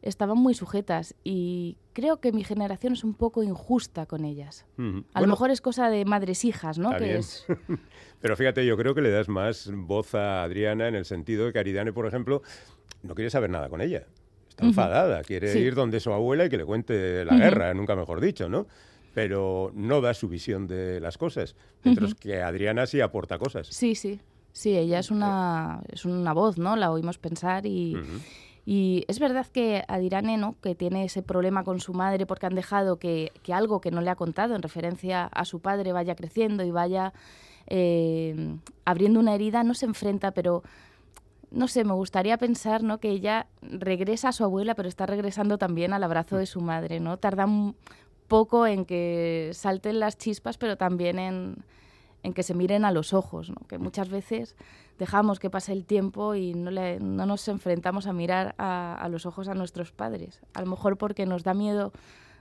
estaban 0.01 0.39
muy 0.39 0.55
sujetas 0.55 1.15
y 1.25 1.77
creo 1.93 2.21
que 2.21 2.33
mi 2.33 2.43
generación 2.43 2.95
es 2.95 3.05
un 3.05 3.13
poco 3.13 3.43
injusta 3.43 4.07
con 4.07 4.25
ellas. 4.25 4.65
A 5.13 5.21
lo 5.21 5.27
mejor 5.27 5.51
es 5.51 5.61
cosa 5.61 5.91
de 5.91 6.07
madres 6.07 6.45
hijas, 6.47 6.79
¿no? 6.79 6.97
Que 6.97 7.19
es... 7.19 7.45
pero 8.21 8.37
fíjate, 8.37 8.65
yo 8.65 8.79
creo 8.79 8.95
que 8.95 9.03
le 9.03 9.11
das 9.11 9.29
más 9.29 9.71
voz 9.73 10.15
a 10.15 10.43
Adriana 10.43 10.89
en 10.89 10.95
el 10.95 11.05
sentido 11.05 11.45
de 11.45 11.53
que 11.53 11.59
Aridane, 11.59 11.93
por 11.93 12.07
ejemplo, 12.07 12.41
no 13.03 13.15
quiere 13.15 13.29
saber 13.29 13.51
nada 13.51 13.69
con 13.69 13.83
ella. 13.83 14.07
Está 14.49 14.65
enfadada, 14.65 15.23
quiere 15.23 15.57
ir 15.59 15.75
donde 15.75 16.01
su 16.01 16.13
abuela 16.13 16.47
y 16.47 16.49
que 16.49 16.57
le 16.57 16.65
cuente 16.65 17.25
la 17.25 17.37
guerra, 17.37 17.75
nunca 17.75 17.95
mejor 17.95 18.21
dicho, 18.21 18.49
¿no? 18.49 18.67
Pero 19.15 19.73
no 19.75 20.01
da 20.01 20.15
su 20.15 20.29
visión 20.29 20.67
de 20.67 21.01
las 21.01 21.19
cosas, 21.19 21.57
mientras 21.85 22.15
que 22.15 22.43
Adriana 22.43 22.87
sí 22.87 23.01
aporta 23.01 23.39
cosas. 23.39 23.67
Sí, 23.69 23.95
sí, 23.95 24.21
sí, 24.53 24.77
ella 24.77 24.99
es 24.99 25.11
una, 25.11 25.83
es 25.91 26.05
una 26.05 26.33
voz, 26.33 26.59
¿no? 26.59 26.77
La 26.77 26.91
oímos 26.91 27.19
pensar 27.19 27.67
y... 27.67 27.97
Y 28.67 29.05
es 29.09 29.19
verdad 29.19 29.47
que 29.47 29.83
Adirane, 29.89 30.37
¿no? 30.37 30.55
que 30.61 30.75
tiene 30.75 31.05
ese 31.05 31.23
problema 31.23 31.65
con 31.65 31.81
su 31.81 31.95
madre 31.95 32.27
porque 32.27 32.47
han 32.47 32.55
dejado 32.55 32.99
que, 32.99 33.33
que, 33.43 33.55
algo 33.55 33.81
que 33.81 33.91
no 33.91 34.03
le 34.03 34.11
ha 34.11 34.17
contado 34.17 34.55
en 34.55 34.63
referencia 34.63 35.25
a 35.25 35.45
su 35.47 35.61
padre 35.61 35.93
vaya 35.93 36.15
creciendo 36.15 36.63
y 36.63 36.71
vaya 36.71 37.15
eh, 37.67 38.57
abriendo 38.85 39.21
una 39.21 39.35
herida, 39.35 39.63
no 39.63 39.75
se 39.75 39.87
enfrenta, 39.87 40.33
pero 40.33 40.63
no 41.51 41.69
sé, 41.69 41.85
me 41.85 41.93
gustaría 41.93 42.37
pensar 42.37 42.83
¿no? 42.83 42.99
que 42.99 43.11
ella 43.11 43.47
regresa 43.63 44.29
a 44.29 44.33
su 44.33 44.45
abuela, 44.45 44.75
pero 44.75 44.89
está 44.89 45.07
regresando 45.07 45.57
también 45.57 45.93
al 45.93 46.05
abrazo 46.05 46.37
de 46.37 46.47
su 46.47 46.61
madre, 46.61 47.01
¿no? 47.01 47.17
Tarda 47.17 47.47
poco 48.31 48.67
en 48.67 48.87
que 48.87 49.51
salten 49.53 49.99
las 49.99 50.17
chispas, 50.17 50.57
pero 50.57 50.77
también 50.77 51.19
en, 51.19 51.57
en 52.23 52.33
que 52.33 52.45
se 52.45 52.55
miren 52.55 52.85
a 52.85 52.93
los 52.93 53.13
ojos, 53.13 53.51
¿no? 53.51 53.57
que 53.69 53.77
muchas 53.77 54.09
veces 54.09 54.57
dejamos 55.01 55.41
que 55.41 55.51
pase 55.51 55.73
el 55.73 55.85
tiempo 55.85 56.37
y 56.37 56.55
no, 56.55 56.71
le, 56.71 57.01
no 57.01 57.27
nos 57.27 57.49
enfrentamos 57.49 58.07
a 58.07 58.13
mirar 58.13 58.55
a, 58.57 58.95
a, 58.95 59.09
los 59.09 59.27
ojos 59.27 59.49
a 59.49 59.55
nuestros 59.55 59.91
padres. 59.91 60.41
A 60.55 60.61
lo 60.61 60.67
mejor 60.67 60.97
porque 60.97 61.27
nos 61.27 61.43
da 61.43 61.55
miedo 61.55 61.93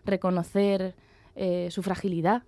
reconocer 0.05 0.95
eh, 1.35 1.69
su 1.71 1.81
fragilidad. 1.81 2.43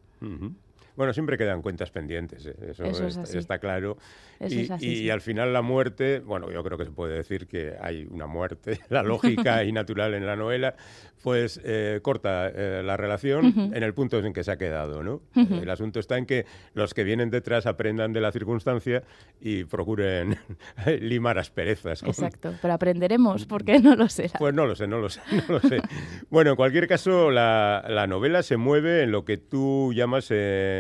Bueno, 0.96 1.14
siempre 1.14 1.38
quedan 1.38 1.62
cuentas 1.62 1.92
pendientes, 1.92 2.46
¿eh? 2.46 2.56
eso, 2.70 2.84
Eso 2.86 3.08
es 3.08 3.18
está, 3.18 3.38
está 3.40 3.60
claro. 3.60 3.98
Eso 4.40 4.56
y, 4.56 4.62
es 4.64 4.72
así, 4.72 4.88
y 4.88 4.96
sí. 4.98 5.10
al 5.10 5.22
final 5.22 5.54
la 5.54 5.62
muerte, 5.62 6.20
bueno, 6.20 6.52
yo 6.52 6.64
creo 6.64 6.78
que 6.78 6.86
se 6.86 6.92
puede 6.92 7.16
decir 7.16 7.48
que 7.48 7.76
hay 7.82 8.08
una 8.10 8.28
muerte, 8.28 8.80
la 8.90 9.04
lógica 9.04 9.64
y 9.64 9.72
natural 9.72 10.14
en 10.14 10.26
la 10.26 10.36
novela, 10.36 10.76
pues 11.24 11.62
eh, 11.64 12.00
corta 12.02 12.50
eh, 12.50 12.82
la 12.84 12.98
relación 12.98 13.46
Ujú. 13.48 13.62
en 13.76 13.84
el 13.84 13.94
punto 13.94 14.18
en 14.20 14.34
que 14.34 14.44
se 14.44 14.52
ha 14.52 14.58
quedado, 14.58 15.04
¿no? 15.04 15.22
Ujú. 15.36 15.56
El 15.62 15.70
asunto 15.70 16.00
está 16.00 16.18
en 16.18 16.26
que 16.26 16.46
los 16.74 16.94
que 16.94 17.04
vienen 17.04 17.30
detrás 17.30 17.66
aprendan 17.68 18.12
de 18.14 18.22
la 18.22 18.32
circunstancia 18.32 19.04
y 19.40 19.64
procuren 19.66 20.38
limar 21.02 21.38
asperezas. 21.38 22.04
Exacto, 22.04 22.54
pero 22.62 22.74
aprenderemos, 22.74 23.46
porque 23.46 23.80
no 23.80 23.96
lo 23.96 24.10
será. 24.10 24.34
pues 24.40 24.54
no 24.54 24.66
lo 24.66 24.76
sé, 24.76 24.88
no 24.88 24.98
lo 25.00 25.10
sé, 25.10 25.22
no 25.48 25.54
lo 25.56 25.60
sé. 25.60 25.82
Bueno, 26.30 26.52
en 26.52 26.56
cualquier 26.56 26.88
caso, 26.88 27.30
la, 27.30 27.86
la 27.88 28.08
novela 28.08 28.42
se 28.44 28.58
mueve 28.58 29.04
en 29.04 29.12
lo 29.12 29.26
que 29.26 29.38
tú 29.38 29.92
llamas 29.94 30.28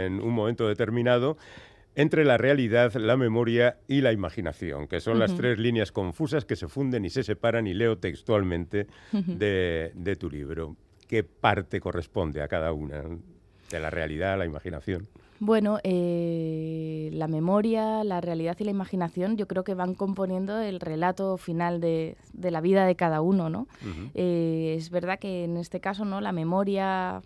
en 0.05 0.22
un 0.22 0.34
momento 0.34 0.67
determinado 0.67 1.38
entre 1.96 2.24
la 2.24 2.38
realidad, 2.38 2.93
la 2.93 3.17
memoria 3.17 3.77
y 3.88 4.01
la 4.01 4.13
imaginación, 4.13 4.88
que 4.88 5.01
son 5.01 5.20
las 5.20 5.36
tres 5.36 5.60
líneas 5.60 5.91
confusas 5.91 6.46
que 6.46 6.55
se 6.55 6.67
funden 6.67 7.03
y 7.03 7.10
se 7.10 7.24
separan, 7.24 7.67
y 7.67 7.74
leo 7.74 7.98
textualmente 7.98 8.88
de, 9.12 9.91
de 9.93 10.15
tu 10.15 10.29
libro. 10.29 10.77
¿Qué 11.08 11.24
parte 11.24 11.81
corresponde 11.81 12.41
a 12.41 12.48
cada 12.48 12.72
una? 12.72 13.03
De 13.70 13.79
la 13.79 13.89
realidad, 13.89 14.38
la 14.38 14.46
imaginación. 14.46 15.08
Bueno, 15.39 15.79
eh, 15.84 17.10
la 17.13 17.27
memoria, 17.27 18.03
la 18.03 18.22
realidad 18.22 18.55
y 18.60 18.63
la 18.63 18.72
imaginación 18.72 19.38
yo 19.38 19.48
creo 19.48 19.63
que 19.63 19.74
van 19.74 19.96
componiendo 19.96 20.62
el 20.62 20.79
relato 20.79 21.38
final 21.38 21.81
de, 21.81 22.15
de 22.31 22.51
la 22.51 22.62
vida 22.62 22.86
de 22.86 22.96
cada 22.96 23.22
uno, 23.22 23.50
¿no? 23.50 23.67
Eh, 24.13 24.75
es 24.77 24.91
verdad 24.91 25.17
que 25.20 25.46
en 25.46 25.58
este 25.58 25.79
caso, 25.79 26.05
¿no? 26.05 26.22
La 26.22 26.31
memoria, 26.31 27.22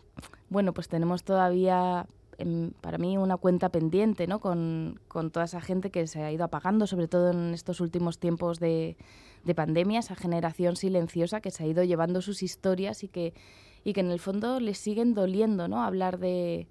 bueno, 0.49 0.71
pues 0.73 0.87
tenemos 0.87 1.23
todavía 1.23 2.05
em, 2.37 2.71
para 2.81 2.97
mí 2.97 3.17
una 3.17 3.37
cuenta 3.37 3.69
pendiente, 3.69 4.27
¿no? 4.27 4.39
Con, 4.39 4.99
con 5.07 5.31
toda 5.31 5.45
esa 5.45 5.61
gente 5.61 5.89
que 5.91 6.07
se 6.07 6.23
ha 6.23 6.31
ido 6.31 6.43
apagando, 6.43 6.87
sobre 6.87 7.07
todo 7.07 7.31
en 7.31 7.53
estos 7.53 7.79
últimos 7.81 8.19
tiempos 8.19 8.59
de, 8.59 8.97
de 9.43 9.55
pandemia, 9.55 9.99
esa 9.99 10.15
generación 10.15 10.75
silenciosa 10.75 11.41
que 11.41 11.51
se 11.51 11.63
ha 11.63 11.67
ido 11.67 11.83
llevando 11.83 12.21
sus 12.21 12.43
historias 12.43 13.03
y 13.03 13.07
que, 13.07 13.33
y 13.83 13.93
que 13.93 14.01
en 14.01 14.11
el 14.11 14.19
fondo 14.19 14.59
les 14.59 14.77
siguen 14.77 15.13
doliendo, 15.13 15.67
¿no? 15.67 15.83
Hablar 15.83 16.19
de, 16.19 16.67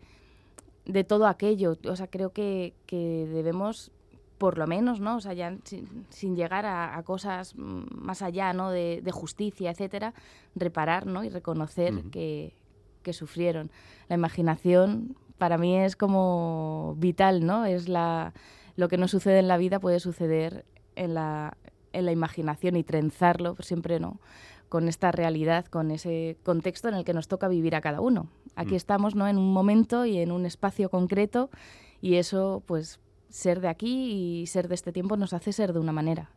de 0.85 1.05
todo 1.05 1.27
aquello. 1.27 1.77
O 1.89 1.97
sea, 1.97 2.09
creo 2.09 2.31
que, 2.31 2.75
que 2.87 3.27
debemos 3.33 3.91
por 4.39 4.59
lo 4.59 4.67
menos, 4.67 5.01
¿no? 5.01 5.17
O 5.17 5.21
sea, 5.21 5.33
ya 5.33 5.57
sin, 5.65 6.07
sin 6.11 6.37
llegar 6.37 6.67
a, 6.67 6.99
a 6.99 7.03
cosas 7.05 7.55
más 7.57 8.21
allá, 8.21 8.53
¿no? 8.53 8.71
De, 8.71 9.01
de 9.03 9.13
justicia, 9.13 9.71
etcétera, 9.71 10.13
reparar, 10.55 11.07
¿no? 11.07 11.25
Y 11.25 11.29
reconocer 11.29 11.95
Ujú. 11.95 12.11
que, 12.11 12.53
que 13.03 13.13
sufrieron. 13.13 13.71
La 14.09 14.17
imaginación 14.17 15.17
para 15.39 15.59
mí 15.59 15.77
es 15.77 15.97
como 15.97 16.95
vital, 16.99 17.45
¿no? 17.45 17.65
Es 17.67 17.89
la 17.89 18.33
lo 18.77 18.89
que 18.89 18.97
no 18.97 19.07
sucede 19.09 19.39
en 19.39 19.49
la 19.49 19.57
vida 19.57 19.79
puede 19.79 20.01
suceder 20.01 20.65
en 20.97 21.15
la, 21.15 21.57
en 21.93 22.05
la 22.07 22.13
imaginación 22.13 22.77
y 22.77 22.83
trenzarlo 22.83 23.57
siempre, 23.61 24.01
¿no? 24.01 24.21
Con 24.69 24.89
esta 24.89 25.13
realidad, 25.13 25.67
con 25.67 25.93
ese 25.93 26.37
contexto 26.43 26.89
en 26.89 26.95
el 26.95 27.05
que 27.05 27.15
nos 27.15 27.29
toca 27.29 27.47
vivir 27.47 27.77
a 27.77 27.81
cada 27.81 28.01
uno. 28.01 28.27
Aquí 28.57 28.73
Mm. 28.75 28.77
estamos, 28.77 29.15
¿no? 29.15 29.29
En 29.29 29.39
un 29.39 29.53
momento 29.53 30.05
y 30.07 30.19
en 30.19 30.33
un 30.33 30.45
espacio 30.47 30.89
concreto 30.89 31.51
y 32.01 32.17
eso, 32.17 32.63
pues, 32.67 32.99
ser 33.29 33.61
de 33.61 33.69
aquí 33.69 34.41
y 34.43 34.47
ser 34.47 34.67
de 34.69 34.75
este 34.75 34.93
tiempo 34.93 35.17
nos 35.17 35.33
hace 35.33 35.53
ser 35.53 35.73
de 35.73 35.79
una 35.79 35.93
manera. 35.93 36.31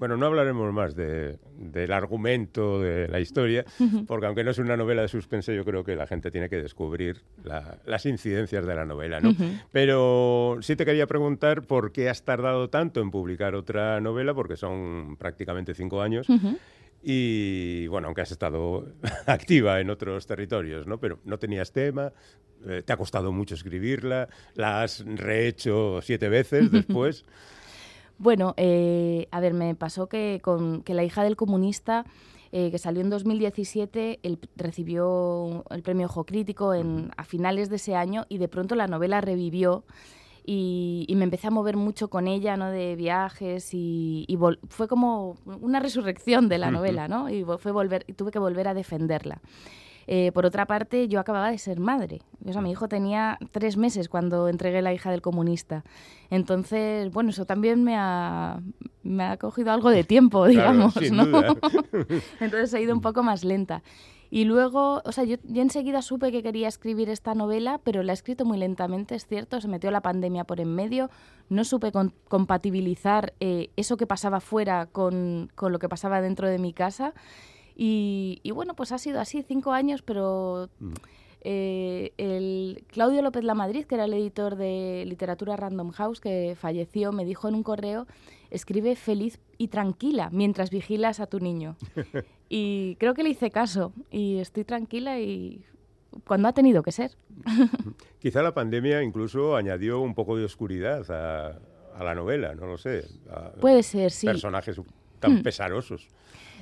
Bueno, 0.00 0.16
no 0.16 0.24
hablaremos 0.26 0.72
más 0.72 0.96
de- 0.96 1.38
del 1.58 1.92
argumento 1.92 2.80
de 2.80 3.06
la 3.06 3.20
historia, 3.20 3.66
porque 4.06 4.24
aunque 4.24 4.42
no 4.42 4.50
es 4.50 4.56
una 4.58 4.74
novela 4.74 5.02
de 5.02 5.08
suspense, 5.08 5.54
yo 5.54 5.62
creo 5.62 5.84
que 5.84 5.94
la 5.94 6.06
gente 6.06 6.30
tiene 6.30 6.48
que 6.48 6.56
descubrir 6.56 7.22
la- 7.44 7.78
las 7.84 8.06
incidencias 8.06 8.64
de 8.64 8.74
la 8.74 8.86
novela, 8.86 9.20
¿no? 9.20 9.32
Ujú. 9.32 9.44
Pero 9.70 10.56
sí 10.62 10.74
te 10.74 10.86
quería 10.86 11.06
preguntar 11.06 11.62
por 11.66 11.92
qué 11.92 12.08
has 12.08 12.24
tardado 12.24 12.70
tanto 12.70 13.02
en 13.02 13.10
publicar 13.10 13.54
otra 13.54 14.00
novela, 14.00 14.32
porque 14.32 14.56
son 14.56 15.16
prácticamente 15.18 15.74
cinco 15.74 16.00
años, 16.00 16.30
Ujú. 16.30 16.56
y 17.02 17.86
bueno, 17.88 18.06
aunque 18.08 18.22
has 18.22 18.32
estado 18.32 18.86
activa 19.26 19.80
en 19.80 19.90
otros 19.90 20.26
territorios, 20.26 20.86
¿no? 20.86 20.98
Pero 20.98 21.18
no 21.24 21.38
tenías 21.38 21.72
tema, 21.72 22.10
eh, 22.66 22.82
te 22.84 22.92
ha 22.94 22.96
costado 22.96 23.32
mucho 23.32 23.54
escribirla, 23.54 24.28
la 24.54 24.82
has 24.82 25.04
rehecho 25.04 26.00
siete 26.02 26.30
veces 26.30 26.70
después. 26.72 27.26
Bueno, 28.20 28.52
eh, 28.58 29.28
a 29.30 29.40
ver, 29.40 29.54
me 29.54 29.74
pasó 29.74 30.06
que 30.06 30.40
con 30.42 30.82
que 30.82 30.92
la 30.92 31.02
hija 31.02 31.24
del 31.24 31.36
comunista, 31.36 32.04
eh, 32.52 32.70
que 32.70 32.76
salió 32.76 33.00
en 33.00 33.08
2017, 33.08 34.20
él 34.22 34.38
recibió 34.56 35.64
el 35.70 35.82
premio 35.82 36.04
Ojo 36.04 36.26
Crítico 36.26 36.74
en, 36.74 37.12
a 37.16 37.24
finales 37.24 37.70
de 37.70 37.76
ese 37.76 37.96
año 37.96 38.26
y 38.28 38.36
de 38.36 38.46
pronto 38.46 38.74
la 38.74 38.88
novela 38.88 39.22
revivió 39.22 39.84
y, 40.44 41.06
y 41.08 41.16
me 41.16 41.24
empecé 41.24 41.46
a 41.46 41.50
mover 41.50 41.78
mucho 41.78 42.10
con 42.10 42.28
ella, 42.28 42.58
¿no? 42.58 42.70
De 42.70 42.94
viajes 42.94 43.72
y, 43.72 44.26
y 44.28 44.36
fue 44.68 44.86
como 44.86 45.38
una 45.46 45.80
resurrección 45.80 46.50
de 46.50 46.58
la 46.58 46.70
novela, 46.70 47.08
¿no? 47.08 47.30
Y 47.30 47.42
fue 47.58 47.72
volver, 47.72 48.04
y 48.06 48.12
tuve 48.12 48.32
que 48.32 48.38
volver 48.38 48.68
a 48.68 48.74
defenderla. 48.74 49.40
Eh, 50.06 50.32
por 50.32 50.46
otra 50.46 50.66
parte, 50.66 51.08
yo 51.08 51.20
acababa 51.20 51.50
de 51.50 51.58
ser 51.58 51.78
madre. 51.80 52.20
O 52.44 52.52
sea, 52.52 52.62
mi 52.62 52.70
hijo 52.70 52.88
tenía 52.88 53.38
tres 53.52 53.76
meses 53.76 54.08
cuando 54.08 54.48
entregué 54.48 54.82
La 54.82 54.92
hija 54.92 55.10
del 55.10 55.22
comunista. 55.22 55.84
Entonces, 56.30 57.10
bueno, 57.12 57.30
eso 57.30 57.44
también 57.44 57.84
me 57.84 57.96
ha, 57.96 58.60
me 59.02 59.24
ha 59.24 59.36
cogido 59.36 59.72
algo 59.72 59.90
de 59.90 60.04
tiempo, 60.04 60.46
digamos, 60.48 60.94
sin 60.94 61.16
¿no? 61.16 61.26
duda. 61.26 61.54
Entonces 62.40 62.72
he 62.74 62.80
ido 62.82 62.94
un 62.94 63.00
poco 63.00 63.22
más 63.22 63.44
lenta. 63.44 63.82
Y 64.32 64.44
luego, 64.44 65.02
o 65.04 65.10
sea, 65.10 65.24
yo, 65.24 65.36
yo 65.42 65.60
enseguida 65.60 66.02
supe 66.02 66.30
que 66.30 66.40
quería 66.40 66.68
escribir 66.68 67.08
esta 67.10 67.34
novela, 67.34 67.80
pero 67.82 68.04
la 68.04 68.12
he 68.12 68.14
escrito 68.14 68.44
muy 68.44 68.58
lentamente, 68.58 69.16
es 69.16 69.26
cierto, 69.26 69.60
se 69.60 69.66
metió 69.66 69.90
la 69.90 70.02
pandemia 70.02 70.44
por 70.44 70.60
en 70.60 70.72
medio, 70.72 71.10
no 71.48 71.64
supe 71.64 71.90
con- 71.90 72.14
compatibilizar 72.28 73.32
eh, 73.40 73.70
eso 73.76 73.96
que 73.96 74.06
pasaba 74.06 74.38
fuera 74.38 74.86
con, 74.86 75.50
con 75.56 75.72
lo 75.72 75.80
que 75.80 75.88
pasaba 75.88 76.20
dentro 76.20 76.48
de 76.48 76.58
mi 76.60 76.72
casa. 76.72 77.12
Y, 77.82 78.40
y 78.42 78.50
bueno, 78.50 78.74
pues 78.74 78.92
ha 78.92 78.98
sido 78.98 79.20
así, 79.20 79.42
cinco 79.42 79.72
años, 79.72 80.02
pero 80.02 80.68
Mm. 80.80 80.92
eh, 81.40 82.12
el 82.18 82.84
Claudio 82.88 83.22
López 83.22 83.42
Lamadrid, 83.42 83.86
que 83.86 83.94
era 83.94 84.04
el 84.04 84.12
editor 84.12 84.56
de 84.56 85.04
literatura 85.06 85.56
Random 85.56 85.90
House, 85.92 86.20
que 86.20 86.54
falleció, 86.60 87.10
me 87.12 87.24
dijo 87.24 87.48
en 87.48 87.54
un 87.54 87.62
correo, 87.62 88.06
escribe 88.50 88.96
feliz 88.96 89.40
y 89.56 89.68
tranquila 89.68 90.28
mientras 90.30 90.68
vigilas 90.68 91.20
a 91.20 91.26
tu 91.26 91.40
niño. 91.40 91.76
y 92.50 92.96
creo 92.96 93.14
que 93.14 93.22
le 93.22 93.30
hice 93.30 93.50
caso 93.50 93.94
y 94.10 94.36
estoy 94.36 94.64
tranquila 94.64 95.18
y 95.18 95.64
cuando 96.26 96.48
ha 96.48 96.52
tenido 96.52 96.82
que 96.82 96.92
ser. 96.92 97.12
Quizá 98.20 98.42
la 98.42 98.52
pandemia 98.52 99.02
incluso 99.02 99.56
añadió 99.56 100.00
un 100.00 100.14
poco 100.14 100.36
de 100.36 100.44
oscuridad 100.44 101.10
a, 101.10 101.58
a 101.98 102.04
la 102.04 102.14
novela, 102.14 102.54
no 102.54 102.66
lo 102.66 102.76
sé. 102.76 103.04
a 103.30 103.52
Puede 103.52 103.82
ser, 103.82 104.10
sí. 104.10 104.26
Personajes 104.26 104.78
tan 105.18 105.36
Mm. 105.36 105.42
pesarosos. 105.42 106.08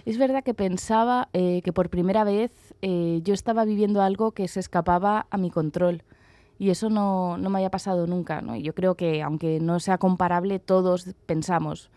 Es 0.09 0.17
verdad 0.17 0.43
que 0.43 0.55
pensaba 0.55 1.29
eh, 1.35 1.61
que 1.63 1.71
por 1.75 1.91
primera 1.91 2.25
vez 2.25 2.51
eh, 2.81 3.21
yo 3.25 3.35
estaba 3.35 3.67
viviendo 3.67 4.01
algo 4.01 4.31
que 4.33 4.49
se 4.49 4.59
escapaba 4.59 5.27
a 5.31 5.37
mi 5.37 5.51
control. 5.51 6.03
Y 6.59 6.71
eso 6.71 6.89
no, 6.89 7.37
no 7.37 7.51
me 7.51 7.59
haya 7.59 7.71
pasado 7.71 8.07
nunca. 8.07 8.41
¿no? 8.41 8.57
Y 8.57 8.63
yo 8.63 8.75
creo 8.75 8.95
que, 8.95 9.23
aunque 9.23 9.61
no 9.61 9.79
sea 9.81 9.99
comparable, 9.99 10.61
todos 10.61 11.15
pensamos, 11.27 11.91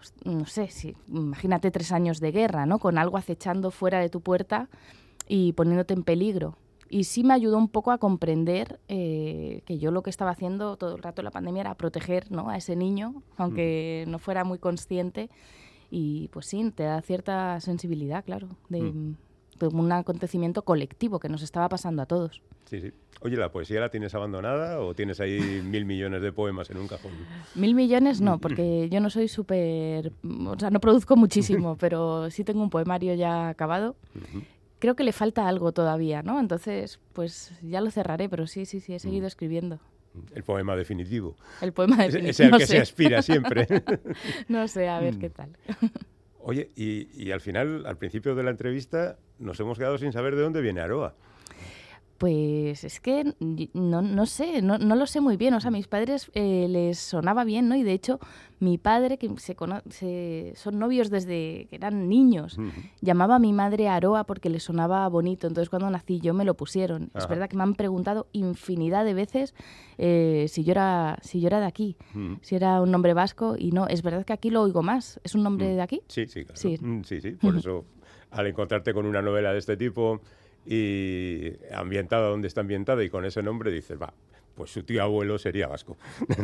"Host- 0.00 0.16
no 0.26 0.46
sé, 0.46 0.66
si, 0.66 0.96
imagínate 1.06 1.70
tres 1.70 1.92
años 1.92 2.18
de 2.18 2.32
guerra, 2.32 2.66
¿no? 2.66 2.80
Con 2.80 2.98
algo 2.98 3.18
acechando 3.18 3.70
fuera 3.70 4.00
de 4.00 4.08
tu 4.08 4.20
puerta 4.20 4.68
y 5.28 5.52
poniéndote 5.52 5.94
en 5.94 6.02
peligro. 6.02 6.56
Y 6.90 7.04
sí 7.04 7.22
me 7.22 7.34
ayudó 7.34 7.56
un 7.56 7.68
poco 7.68 7.92
a 7.92 7.98
comprender 7.98 8.80
eh, 8.88 9.62
que 9.64 9.78
yo 9.78 9.92
lo 9.92 10.02
que 10.02 10.10
estaba 10.10 10.32
haciendo 10.32 10.76
todo 10.76 10.96
el 10.96 11.02
rato 11.04 11.20
en 11.22 11.26
la 11.26 11.30
pandemia 11.30 11.60
era 11.60 11.74
proteger 11.76 12.32
¿no? 12.32 12.48
a 12.50 12.56
ese 12.56 12.74
niño, 12.74 13.22
aunque 13.36 14.04
no 14.08 14.18
fuera 14.18 14.42
muy 14.42 14.58
consciente. 14.58 15.30
Y 15.96 16.26
pues 16.32 16.46
sí, 16.46 16.72
te 16.74 16.82
da 16.82 17.00
cierta 17.02 17.60
sensibilidad, 17.60 18.24
claro, 18.24 18.48
de, 18.68 18.82
Mm. 18.82 19.14
de 19.60 19.66
un 19.68 19.92
acontecimiento 19.92 20.62
colectivo 20.62 21.20
que 21.20 21.28
nos 21.28 21.42
estaba 21.42 21.68
pasando 21.68 22.02
a 22.02 22.06
todos. 22.06 22.42
Sí, 22.64 22.80
sí. 22.80 22.90
Oye, 23.20 23.36
¿la 23.36 23.52
poesía 23.52 23.78
la 23.78 23.90
tienes 23.90 24.12
abandonada 24.16 24.80
o 24.80 24.92
tienes 24.94 25.20
ahí 25.20 25.38
mil 25.64 25.84
millones 25.84 26.20
de 26.20 26.32
poemas 26.32 26.68
en 26.70 26.78
un 26.78 26.88
cajón? 26.88 27.12
Mil 27.54 27.76
millones 27.76 28.20
no, 28.20 28.38
porque 28.38 28.88
yo 28.90 28.98
no 28.98 29.08
soy 29.08 29.28
súper... 29.28 30.10
O 30.48 30.58
sea, 30.58 30.70
no 30.70 30.80
produzco 30.80 31.14
muchísimo, 31.14 31.76
pero 31.80 32.28
sí 32.30 32.42
tengo 32.42 32.60
un 32.64 32.70
poemario 32.70 33.14
ya 33.14 33.48
acabado. 33.48 33.94
Creo 34.80 34.96
que 34.96 35.04
le 35.04 35.12
falta 35.12 35.46
algo 35.46 35.70
todavía, 35.70 36.22
¿no? 36.22 36.40
Entonces, 36.40 36.98
pues 37.12 37.52
ya 37.62 37.80
lo 37.80 37.92
cerraré, 37.92 38.28
pero 38.28 38.48
sí, 38.48 38.66
sí, 38.66 38.80
sí, 38.80 38.94
he 38.94 38.98
seguido 38.98 39.24
Mm. 39.26 39.28
escribiendo. 39.28 39.78
El 40.34 40.42
poema 40.44 40.76
definitivo. 40.76 41.36
El 41.60 41.72
poema 41.72 41.96
de 42.06 42.06
Es, 42.30 42.40
el 42.40 42.50
no 42.50 42.58
que 42.58 42.66
sé. 42.66 42.72
se 42.74 42.78
aspira 42.80 43.22
siempre. 43.22 43.66
No 44.48 44.68
sé, 44.68 44.88
a 44.88 45.00
ver 45.00 45.14
Mm. 45.16 45.18
qué 45.18 45.30
tal. 45.30 45.50
Oye, 46.40 46.68
y, 46.76 47.08
y 47.20 47.30
al 47.32 47.40
final, 47.40 47.86
al 47.86 47.96
principio 47.96 48.34
de 48.34 48.42
la 48.42 48.50
entrevista, 48.50 49.16
nos 49.38 49.58
hemos 49.60 49.78
quedado 49.78 49.96
sin 49.98 50.12
saber 50.12 50.36
de 50.36 50.42
dónde 50.42 50.60
viene 50.60 50.80
Aroa. 50.82 51.14
Pues 52.24 52.84
es 52.84 53.00
que 53.00 53.34
no, 53.74 54.00
no 54.00 54.24
sé, 54.24 54.62
no, 54.62 54.78
no, 54.78 54.96
lo 54.96 55.04
sé 55.04 55.20
muy 55.20 55.36
bien. 55.36 55.52
O 55.52 55.60
sea, 55.60 55.68
a 55.68 55.70
mis 55.70 55.88
padres 55.88 56.30
eh, 56.32 56.68
les 56.70 56.98
sonaba 56.98 57.44
bien, 57.44 57.68
¿no? 57.68 57.76
Y 57.76 57.82
de 57.82 57.92
hecho, 57.92 58.18
mi 58.60 58.78
padre, 58.78 59.18
que 59.18 59.30
se, 59.90 60.54
son 60.56 60.78
novios 60.78 61.10
desde 61.10 61.66
que 61.68 61.76
eran 61.76 62.08
niños, 62.08 62.56
llamaba 63.02 63.34
a 63.34 63.38
mi 63.38 63.52
madre 63.52 63.88
Aroa 63.88 64.24
porque 64.24 64.48
le 64.48 64.58
sonaba 64.58 65.06
bonito. 65.10 65.48
Entonces, 65.48 65.68
cuando 65.68 65.90
nací 65.90 66.18
yo 66.18 66.32
me 66.32 66.46
lo 66.46 66.54
pusieron. 66.54 67.10
Es 67.14 67.28
verdad 67.28 67.46
que 67.50 67.58
me 67.58 67.62
han 67.62 67.74
preguntado 67.74 68.26
infinidad 68.32 69.04
de 69.04 69.12
veces 69.12 69.54
eh, 69.98 70.46
si, 70.48 70.64
yo 70.64 70.72
era, 70.72 71.18
si 71.20 71.42
yo 71.42 71.48
era 71.48 71.60
de 71.60 71.66
aquí, 71.66 71.98
si 72.40 72.56
era 72.56 72.80
un 72.80 72.90
nombre 72.90 73.12
vasco. 73.12 73.54
Y 73.58 73.72
no, 73.72 73.86
es 73.86 74.02
verdad 74.02 74.24
que 74.24 74.32
aquí 74.32 74.48
lo 74.48 74.62
oigo 74.62 74.82
más. 74.82 75.20
¿Es 75.24 75.34
un 75.34 75.42
nombre 75.42 75.74
de 75.74 75.82
aquí? 75.82 76.00
Sí, 76.08 76.26
sí, 76.26 76.46
claro. 76.46 76.58
Sí, 76.58 76.78
sí, 77.04 77.20
sí. 77.20 77.32
Por 77.32 77.58
eso, 77.58 77.84
al 78.30 78.46
encontrarte 78.46 78.94
con 78.94 79.04
una 79.04 79.20
novela 79.20 79.52
de 79.52 79.58
este 79.58 79.76
tipo 79.76 80.22
y 80.66 81.52
ambientada 81.72 82.28
donde 82.28 82.48
está 82.48 82.60
ambientada 82.62 83.04
y 83.04 83.10
con 83.10 83.24
ese 83.24 83.42
nombre 83.42 83.70
dices, 83.70 84.00
va, 84.00 84.12
pues 84.54 84.70
su 84.70 84.82
tío 84.82 85.02
abuelo 85.02 85.38
sería 85.38 85.66
vasco. 85.68 85.96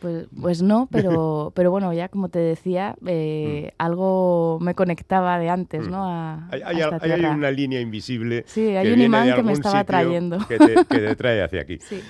Pues, 0.00 0.28
pues 0.40 0.62
no, 0.62 0.88
pero, 0.90 1.52
pero 1.54 1.70
bueno, 1.70 1.92
ya 1.92 2.08
como 2.08 2.30
te 2.30 2.38
decía, 2.38 2.96
eh, 3.06 3.66
mm. 3.66 3.74
algo 3.76 4.58
me 4.58 4.74
conectaba 4.74 5.38
de 5.38 5.50
antes, 5.50 5.88
¿no? 5.88 6.08
Mm. 6.08 6.48
hay, 6.50 7.22
una 7.26 7.50
línea 7.50 7.82
invisible. 7.82 8.44
Sí, 8.46 8.74
hay 8.76 8.90
un 8.90 9.02
imán 9.02 9.34
que 9.34 9.42
me 9.42 9.52
estaba 9.52 9.84
trayendo. 9.84 10.38
Que 10.48 10.56
te, 10.56 10.74
que 10.86 10.98
te 11.00 11.16
trae 11.16 11.42
hacia 11.42 11.60
aquí. 11.60 11.78
Sí. 11.90 12.00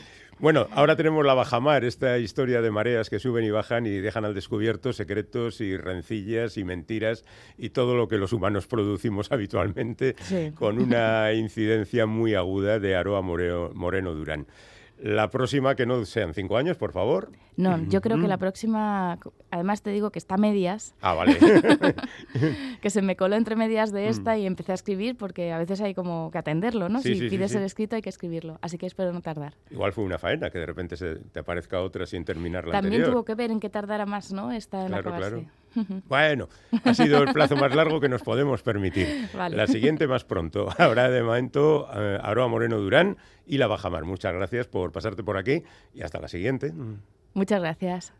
Bueno, 0.41 0.69
ahora 0.71 0.97
tenemos 0.97 1.23
la 1.27 1.35
bajamar, 1.35 1.85
esta 1.85 2.17
historia 2.17 2.63
de 2.63 2.71
mareas 2.71 3.11
que 3.11 3.19
suben 3.19 3.45
y 3.45 3.51
bajan 3.51 3.85
y 3.85 3.91
dejan 3.91 4.25
al 4.25 4.33
descubierto 4.33 4.95
secretos 4.95 5.61
y 5.61 5.77
rencillas 5.77 6.57
y 6.57 6.65
mentiras 6.65 7.27
y 7.59 7.71
todo 7.71 7.95
lo 7.95 8.09
que 8.09 8.17
los 8.17 8.33
humanos 8.33 8.67
producimos 8.67 9.33
habitualmente 9.33 10.17
con 10.55 10.79
una 10.79 11.31
incidencia 11.35 12.07
muy 12.07 12.35
aguda 12.37 12.79
de 12.79 12.97
Aroa 12.97 13.21
Moreno 13.21 14.15
Durán. 14.15 14.47
La 15.03 15.31
próxima, 15.31 15.75
que 15.77 15.87
no 15.87 16.05
sean 16.05 16.35
cinco 16.35 16.59
años, 16.59 16.77
por 16.77 16.93
favor. 16.93 17.31
No, 17.57 17.83
yo 17.89 18.01
creo 18.01 18.21
que 18.21 18.29
la 18.29 18.37
próxima, 18.37 19.19
además 19.51 19.83
te 19.83 19.91
digo 19.91 20.11
que 20.11 20.19
está 20.19 20.37
medias. 20.37 20.95
Ah, 21.01 21.15
vale. 21.15 21.39
que 22.83 22.91
se 22.91 23.01
me 23.01 23.17
coló 23.17 23.37
entre 23.37 23.57
medias 23.57 23.93
de 23.93 24.09
esta 24.09 24.35
mm. 24.35 24.39
y 24.39 24.47
empecé 24.47 24.73
a 24.73 24.75
escribir 24.75 25.17
porque 25.17 25.53
a 25.53 25.59
veces 25.59 25.81
hay 25.81 25.95
como 25.95 26.31
que 26.31 26.39
atenderlo, 26.39 26.89
¿no? 26.89 27.01
si 27.01 27.15
pides 27.29 27.55
el 27.55 27.63
escrito 27.63 27.97
hay 27.97 28.03
que 28.03 28.09
escribirlo, 28.09 28.59
así 28.61 28.77
que 28.77 28.87
espero 28.87 29.13
no 29.13 29.21
tardar. 29.21 29.55
Igual 29.71 29.93
fue 29.93 30.05
una 30.05 30.19
faena 30.19 30.51
que 30.51 30.59
de 30.59 30.67
repente 30.67 30.97
se 30.97 31.17
te 31.17 31.41
aparezca 31.41 31.81
otra 31.81 32.07
sin 32.07 32.25
terminar 32.25 32.67
la 32.67 32.73
También 32.73 33.05
tuvo 33.05 33.25
que 33.25 33.35
ver 33.35 33.51
en 33.51 33.61
qué 33.61 33.71
tardara 33.71 34.07
más, 34.07 34.33
¿no? 34.33 34.53
Esta 34.53 34.83
en 34.83 34.89
claro, 34.89 35.17
Claro. 35.17 35.45
Bueno, 36.09 36.49
ha 36.85 36.95
sido 36.95 37.23
el 37.23 37.33
plazo 37.33 37.57
más 37.57 37.75
largo 37.75 38.01
que 38.01 38.09
nos 38.09 38.23
podemos 38.23 38.63
permitir. 38.63 39.29
La 39.35 39.67
siguiente 39.67 40.07
más 40.07 40.25
pronto. 40.25 40.69
Ahora 40.79 41.11
de 41.11 41.23
momento 41.23 41.89
eh, 41.95 42.19
Aroa 42.23 42.49
Moreno 42.49 42.79
Durán 42.79 43.17
y 43.47 43.59
La 43.59 43.67
Bajamar. 43.67 44.05
Muchas 44.05 44.33
gracias 44.35 44.67
por 44.67 44.93
pasarte 44.93 45.23
por 45.23 45.37
aquí 45.37 45.63
y 45.95 46.03
hasta 46.03 46.21
la 46.21 46.29
siguiente. 46.29 46.73
Muchas 47.35 47.61
gracias. 47.61 48.13